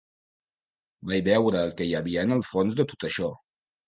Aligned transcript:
Vaig 1.11 1.19
veure 1.27 1.61
el 1.65 1.73
que 1.81 1.87
hi 1.89 1.93
havia 1.99 2.23
en 2.29 2.33
el 2.37 2.41
fons 2.47 2.79
de 2.81 2.87
tot 2.93 3.07
això. 3.11 3.31